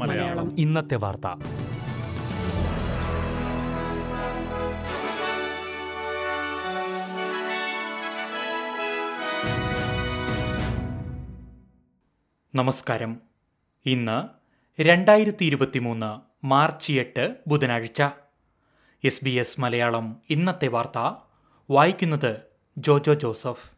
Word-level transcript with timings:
മലയാളം. 0.00 0.58
ഇന്നത്തെ 0.58 0.94
വാർത്ത. 0.94 1.26
നമസ്കാരം. 12.54 13.20
ഇന്ന് 13.86 14.28
രണ്ടായിരത്തി 14.82 15.44
ഇരുപത്തിമൂന്ന് 15.44 16.46
മാർച്ച് 16.46 16.92
എട്ട് 16.92 17.36
ബുധനാഴ്ച. 17.46 18.02
എസ് 19.04 19.24
ബി 19.24 19.30
എസ് 19.30 19.60
മലയാളം 19.60 20.22
ഇന്നത്തെ 20.30 20.68
വാർത്ത 20.68 21.14
വായിക്കുന്നത് 21.70 22.40
ജോജോ 22.78 23.14
ജോസഫ്. 23.14 23.77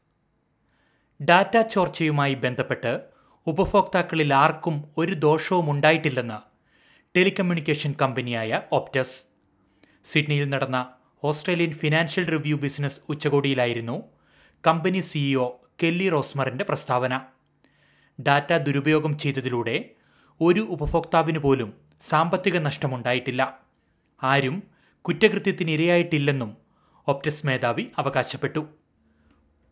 ഡാറ്റ 1.22 1.62
ചോർച്ചയുമായി 1.62 2.34
ബന്ധപ്പെട്ട് 2.34 3.00
ഉപഭോക്താക്കളിൽ 3.46 4.34
ആർക്കും 4.34 4.84
ഒരു 4.98 5.14
ദോഷവും 5.14 5.70
ഉണ്ടായിട്ടില്ലെന്ന് 5.70 6.38
ടെലികമ്മ്യൂണിക്കേഷൻ 7.16 7.94
കമ്പനിയായ 8.02 8.62
ഓപ്റ്റസ് 8.72 9.22
സിഡ്നിയിൽ 10.04 10.48
നടന്ന 10.48 10.92
ഓസ്ട്രേലിയൻ 11.24 11.72
ഫിനാൻഷ്യൽ 11.72 12.28
റിവ്യൂ 12.30 12.56
ബിസിനസ് 12.56 13.00
ഉച്ചകോടിയിലായിരുന്നു 13.08 14.02
കമ്പനി 14.66 15.00
സിഇഒ 15.00 15.50
കെല്ലി 15.82 16.08
റോസ്മറിന്റെ 16.08 16.64
പ്രസ്താവന. 16.64 17.20
ഡാറ്റ 18.22 18.52
ദുരുപയോഗം 18.56 19.18
ചെയ്തതിലൂടെ 19.18 19.90
ഒരു 20.40 20.60
ഉപഭോക്താവിന് 20.60 21.38
പോലും 21.38 21.72
സാമ്പത്തിക 22.00 22.58
നഷ്ടമുണ്ടായിട്ടില്ല. 22.58 23.58
ആരും 24.22 24.62
കുറ്റകൃത്യത്തിന് 25.00 25.70
ഇരയായിട്ടില്ലെന്നും 25.70 26.56
ഓപ്റ്റസ് 27.08 27.46
മേധാവി 27.46 27.86
അവകാശപ്പെട്ടു. 27.98 28.79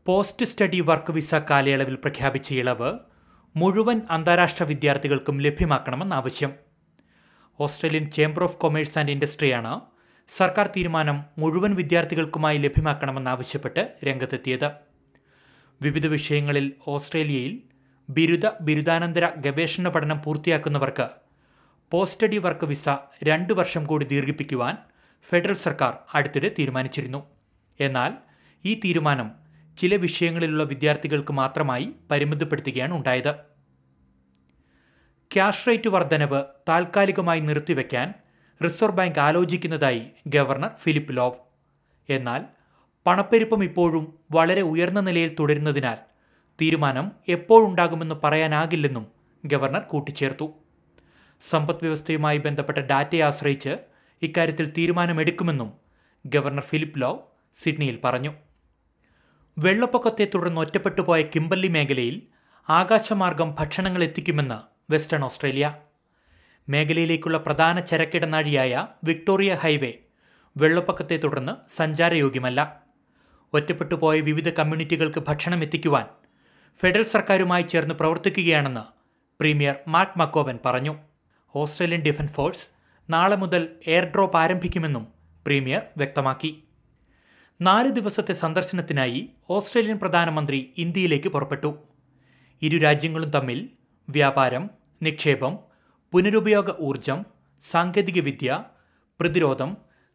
പോസ്റ്റ് 0.09 0.47
സ്റ്റഡി 0.47 0.81
വർക്ക് 0.81 1.13
വിസ 1.13 1.35
കാലയളവിൽ 1.35 1.95
പ്രഖ്യാപിച്ച 1.95 2.53
ഇളവ് 2.53 2.91
മുഴുവൻ 3.57 4.03
അന്താരാഷ്ട്ര 4.11 4.65
വിദ്യാർത്ഥികൾക്കും 4.65 5.41
ലഭ്യമാക്കണമെന്ന് 5.41 6.15
ആവശ്യം. 6.17 6.53
Australian 7.61 8.11
chamber 8.11 8.45
of 8.45 8.57
commerce 8.57 8.99
and 8.99 9.11
ഇൻഡസ്ട്രിയാണ് 9.11 9.81
സർക്കാർ 10.29 10.67
തീരുമാനം 10.77 11.25
മുഴുവൻ 11.39 11.75
വിദ്യാർത്ഥികൾക്കുമായി 11.75 12.59
ലഭ്യമാക്കണമെന്നാവശ്യപ്പെട്ട് 12.59 13.83
രംഗത്തെത്തിയത്. 14.05 14.71
വിവിധ 15.83 16.07
വിഷയങ്ങളിൽ 16.07 16.73
ഓസ്ട്രേലിയയിൽ 16.87 17.63
ബിരുദ 18.11 18.47
ബിരുദാനന്തര 18.61 19.29
ഗവേഷണ 19.37 19.89
പഠനം 19.89 20.23
പൂർത്തിയാക്കുന്നവർക്ക് 20.23 21.09
പോസ്റ്റ് 21.93 22.15
സ്റ്റഡി 22.15 22.39
വർക്ക് 22.39 22.67
വിസ 22.67 22.89
രണ്ടു 23.25 23.53
വർഷം 23.53 23.85
കൂടി 23.85 24.05
ദീർഘിപ്പിക്കുവാൻ 24.05 24.77
ഫെഡറൽ 25.29 25.59
സർക്കാർ 25.67 25.93
അടുത്തിടെ 26.15 26.51
തീരുമാനിച്ചിരുന്നു. 26.59 27.23
എന്നാൽ 27.81 28.15
ഈ 28.65 28.81
തീരുമാനം 28.85 29.48
ചില 29.79 29.97
വിഷയങ്ങളിലുള്ള 29.97 30.65
വിദ്യാർത്ഥികൾക്ക് 30.65 31.33
മാത്രമായി 31.33 31.89
പരിമിതപ്പെടുത്തുകയാണ് 32.11 32.95
ഉണ്ടായത്. 32.95 33.35
ക്യാഷ് 35.35 35.69
റേറ്റ് 35.69 35.89
വർധനവ് 35.89 36.43
താൽക്കാലികമായി 36.69 37.41
നിർത്തിവെക്കാൻ 37.41 38.15
റിസർവ് 38.65 38.97
ബാങ്ക് 38.97 39.19
ആലോചിക്കുന്നതായി 39.19 40.03
ഗവർണർ 40.27 40.71
ഫിലിപ്പ് 40.83 41.17
ലോവ്. 41.17 41.37
എന്നാൽ 42.13 42.45
പണപ്പെരുപ്പം 43.07 43.65
ഇപ്പോഴും 43.65 44.19
വളരെ 44.31 44.61
ഉയർന്ന 44.61 45.01
നിലയിൽ 45.01 45.37
തുടരുന്നതിനാൽ 45.41 45.97
തീരുമാനം 46.61 47.13
എപ്പോഴുണ്ടാകുമെന്ന് 47.29 48.15
പറയാനാകില്ലെന്നും 48.25 49.07
ഗവർണർ 49.45 49.81
കൂട്ടിച്ചേർത്തു. 49.81 50.53
സമ്പദ് 51.51 51.83
വ്യവസ്ഥയുമായി 51.83 52.39
ബന്ധപ്പെട്ട 52.39 52.79
ഡാറ്റയെ 52.79 53.21
ആശ്രയിച്ച് 53.21 53.77
ഇക്കാര്യത്തിൽ 54.23 54.73
തീരുമാനമെടുക്കുമെന്നും 54.79 55.73
ഗവർണർ 56.27 56.63
ഫിലിപ്പ് 56.63 57.01
ലോവ് 57.01 57.19
സിഡ്നിയിൽ 57.63 57.99
പറഞ്ഞു. 58.05 58.48
വെള്ളപ്പൊക്കത്തെ 59.59 60.29
തുടർന്ന് 60.35 60.61
ഒറ്റപ്പെട്ടുപോയ 60.61 61.23
കിംബല്ലി 61.23 61.69
മേഖലയിൽ 61.69 62.23
ആകാശമാർഗം 62.71 63.55
ഭക്ഷണങ്ങൾ 63.59 64.03
എത്തിക്കുമെന്ന് 64.03 64.59
വെസ്റ്റേൺ 64.93 65.25
ഓസ്ട്രേലിയ. 65.25 65.77
മേഖലയിലേക്കുള്ള 66.69 67.39
പ്രധാന 67.39 67.81
ചരക്കിടനാഴിയായ 67.81 68.87
വിക്ടോറിയ 69.05 69.55
ഹൈവേ 69.55 69.95
വെള്ളപ്പൊക്കത്തെ 70.57 71.17
തുടർന്ന് 71.17 71.53
സഞ്ചാരയോഗ്യമല്ല. 71.77 72.83
ഒറ്റപ്പെട്ടുപോയ 73.53 74.21
വിവിധ 74.21 74.49
കമ്മ്യൂണിറ്റികൾക്ക് 74.51 75.21
ഭക്ഷണം 75.21 75.63
എത്തിക്കുവാൻ 75.63 76.07
ഫെഡറൽ 76.81 77.03
സർക്കാരുമായി 77.03 77.63
ചേർന്ന് 77.63 77.95
പ്രവർത്തിക്കുകയാണെന്ന് 77.95 78.85
പ്രീമിയർ 79.41 79.75
മാർട്ട് 79.89 80.19
മക്കോവൻ 80.19 80.59
പറഞ്ഞു. 80.67 80.95
ഓസ്ട്രേലിയൻ 81.55 82.01
ഡിഫൻസ് 82.01 82.33
ഫോഴ്സ് 82.33 82.71
നാളെ 83.11 83.37
മുതൽ 83.37 83.69
എയർ 83.87 84.05
ഡ്രോപ്പ് 84.05 84.39
ആരംഭിക്കുമെന്നും 84.39 85.09
പ്രീമിയർ 85.47 85.83
വ്യക്തമാക്കി. 85.97 86.65
നാല് 87.61 87.89
ദിവസത്തെ 87.89 88.33
സന്ദർശനത്തിനായി 88.33 89.21
ഓസ്ട്രേലിയൻ 89.51 89.97
പ്രധാനമന്ത്രി 89.99 90.59
ഇന്ത്യയിലേക്ക് 90.79 91.29
പുറപ്പെട്ടു. 91.29 91.71
ഇരു 92.63 92.77
രാജ്യങ്ങളും 92.77 93.31
തമ്മിൽ 93.31 93.59
വ്യാപാരം 94.09 94.65
നിക്ഷേപം 95.03 95.55
പുനരുപയോഗ 96.13 96.71
ഊർജം 96.89 97.19
സാങ്കേതികവിദ്യ 97.63 98.59
പ്രതിരോധം 99.21 99.71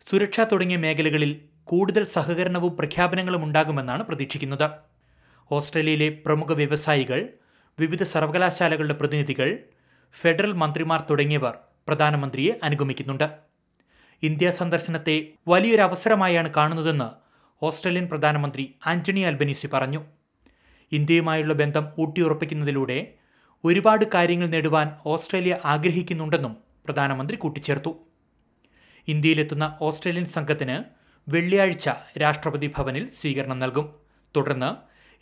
സുരക്ഷ 0.09 0.39
തുടങ്ങിയ 0.51 0.77
മേഖലകളിൽ 0.77 1.31
കൂടുതൽ 1.63 2.03
സഹകരണവും 2.03 2.77
പ്രഖ്യാപനങ്ങളും 2.77 3.43
ഉണ്ടാകുമെന്നാണ് 3.43 4.03
പ്രതീക്ഷിക്കുന്നത്. 4.03 4.67
ഓസ്ട്രേലിയയിലെ 5.51 6.09
പ്രമുഖ 6.25 6.53
വ്യവസായികൾ 6.53 7.19
വിവിധ 7.77 8.03
സർവകലാശാലകളുടെ 8.03 8.93
പ്രതിനിധികൾ 8.93 9.51
ഫെഡറൽ 10.13 10.53
മന്ത്രിമാർ 10.53 11.01
തുടങ്ങിയവർ 11.09 11.57
പ്രധാനമന്ത്രിയെ 11.87 12.53
അനുഗമിക്കുന്നുണ്ട്. 12.63 13.27
ഇന്ത്യ 14.23 14.49
സന്ദർശനത്തെ 14.61 15.17
വലിയൊരു 15.47 15.81
അവസരമായാണ് 15.81 16.49
കാണുന്നതെന്ന് 16.59 17.22
ഓസ്ട്രേലിയൻ 17.67 18.07
പ്രധാനമന്ത്രി 18.07 18.75
ആന്റണി 18.85 19.19
അൽബനീസി 19.19 19.67
പറഞ്ഞു. 19.73 20.01
ഇന്ത്യയുമായുള്ള 20.91 21.53
ബന്ധം 21.53 21.85
ഊട്ടിയുറപ്പിക്കുന്നതിലൂടെ 21.99 22.97
ഒരുപാട് 23.63 24.05
കാര്യങ്ങൾ 24.13 24.47
നേടുവാൻ 24.47 24.87
ഓസ്ട്രേലിയ 25.05 25.57
ആഗ്രഹിക്കുന്നുണ്ടെന്നും 25.65 26.57
പ്രധാനമന്ത്രി 26.85 27.37
കൂട്ടിച്ചേർത്തു. 27.37 27.91
ഇന്ത്യയിലെത്തുന്ന 29.07 29.77
ഓസ്ട്രേലിയൻ 29.81 30.25
സംഘത്തിന് 30.25 30.83
വെള്ളിയാഴ്ച 31.27 31.89
രാഷ്ട്രപതി 32.21 32.73
ഭവനിൽ 32.77 33.07
സ്വീകരണം 33.07 33.59
നൽകും. 33.59 33.87
തുടർന്ന് 34.35 34.69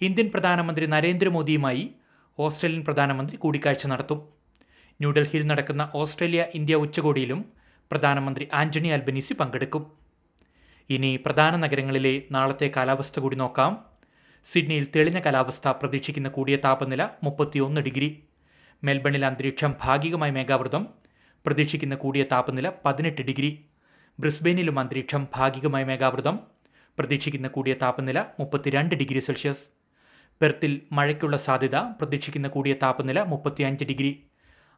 ഇന്ത്യൻ 0.03 0.31
പ്രധാനമന്ത്രി 0.31 0.85
നരേന്ദ്രമോദിയുമായി 0.85 1.95
ഓസ്ട്രേലിയൻ 2.39 2.83
പ്രധാനമന്ത്രി 2.85 3.37
കൂടിക്കാഴ്ച 3.37 3.87
നടത്തും. 3.87 4.19
ന്യൂഡൽഹിയിൽ 4.99 5.45
നടക്കുന്ന 5.47 5.91
ഓസ്ട്രേലിയ 5.95 6.45
ഇന്ത്യ 6.55 6.75
ഉച്ചകോടിയിലും 6.75 7.45
പ്രധാനമന്ത്രി 7.91 8.47
ആന്റണി 8.53 8.87
അൽബനീസി 8.87 9.33
പങ്കെടുക്കും. 9.33 10.00
ഇനി 10.91 11.19
പ്രധാന 11.25 11.55
നഗരങ്ങളിലെ 11.55 12.21
നാളത്തെ 12.31 12.71
കാലാവസ്ഥ 12.75 13.19
കൂടി 13.19 13.35
നോക്കാം. 13.35 13.71
സിഡ്നിയിൽ 14.43 14.87
തെളിഞ്ഞ 14.95 15.19
കാലാവസ്ഥ 15.19 15.67
പ്രതീക്ഷിക്കുന്ന 15.67 16.29
കൂടിയ 16.29 16.55
താപനില 16.55 17.09
മുപ്പത്തിയൊന്ന് 17.23 17.81
ഡിഗ്രി. 17.81 18.23
മെൽബണിൽ 18.83 19.25
അന്തരീക്ഷം 19.25 19.73
ഭാഗികമായി 19.83 20.31
മേഘാവൃതം. 20.31 20.87
പ്രതീക്ഷിക്കുന്ന 21.45 21.95
കൂടിയ 21.95 22.23
താപനില 22.23 22.71
പതിനെട്ട് 22.85 23.21
ഡിഗ്രി. 23.21 23.65
ബ്രിസ്ബെയിനിലും 24.19 24.79
അന്തരീക്ഷം 24.79 25.27
ഭാഗികമായി 25.35 25.83
മേഘാവൃതം. 25.83 26.39
പ്രതീക്ഷിക്കുന്ന 26.99 27.47
കൂടിയ 27.47 27.73
താപനില 27.73 28.19
മുപ്പത്തിരണ്ട് 28.39 28.95
ഡിഗ്രി 28.95 29.19
സെൽഷ്യസ്. 29.19 29.63
പെർത്തിൽ 30.41 30.81
മഴയ്ക്കുള്ള 30.91 31.37
സാധ്യത 31.37 31.75
പ്രതീക്ഷിക്കുന്ന 31.75 32.47
കൂടിയ 32.47 32.73
താപനില 32.73 33.21
മുപ്പത്തിയഞ്ച് 33.23 33.85
ഡിഗ്രി. 33.85 34.11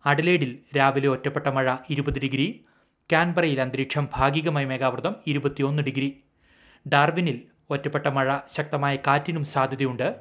അഡലേഡിൽ 0.06 0.59
രാവിലെ 0.78 1.07
ഒറ്റപ്പെട്ട 1.07 1.47
മഴ 1.47 1.75
ഇരുപത് 1.90 2.19
ഡിഗ്രി. 2.19 2.47
കാൻബറയിൽ 3.11 3.61
അന്തരീക്ഷം 3.61 4.07
ഭാഗികമായി 4.13 4.65
മേഘാവൃതം 4.65 5.15
ഇരുപത്തിയൊന്ന് 5.27 5.83
ഡിഗ്രി. 5.83 6.23
ഡാർവിനിൽ 6.87 7.41
ഒറ്റപ്പെട്ട 7.69 8.07
മഴ 8.07 8.37
ശക്തമായ 8.53 8.95
കാറ്റിനും 8.95 9.45
സാധ്യതയുണ്ട്. 9.45 10.15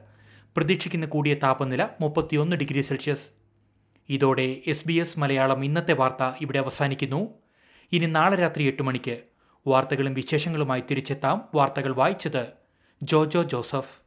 പ്രതീക്ഷിക്കുന്ന 0.57 1.07
കൂടിയ 1.07 1.35
താപനില 1.35 1.89
മുപ്പത്തിയൊന്ന് 2.01 2.57
ഡിഗ്രി 2.57 2.81
സെൽഷ്യസ്. 2.81 3.29
ഇതോടെ 4.09 4.57
എസ് 4.67 4.89
ബി 4.89 4.93
എസ് 4.93 5.19
മലയാളം 5.19 5.65
ഇന്നത്തെ 5.65 5.93
വാർത്ത 5.93 6.37
ഇവിടെ 6.41 6.59
അവസാനിക്കുന്നു. 6.59 7.29
ഇനി 7.93 8.07
നാളെ 8.07 8.37
രാത്രി 8.37 8.65
എട്ട് 8.65 8.83
മണിക്ക് 8.83 9.19
വാർത്തകളും 9.67 10.15
വിശേഷങ്ങളുമായി 10.15 10.83
തിരിച്ചെത്താം 10.91 11.49
വാർത്തകൾ 11.55 11.95
വായിച്ചത് 11.95 12.47
ജോജോ 13.03 13.43
ജോസഫ്. 13.43 14.03